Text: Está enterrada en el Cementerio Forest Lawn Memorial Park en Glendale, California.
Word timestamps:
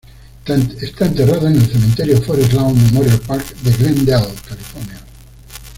Está 0.81 1.05
enterrada 1.05 1.47
en 1.51 1.57
el 1.57 1.61
Cementerio 1.71 2.19
Forest 2.23 2.53
Lawn 2.53 2.73
Memorial 2.85 3.19
Park 3.19 3.55
en 3.63 3.77
Glendale, 3.77 4.33
California. 4.49 4.99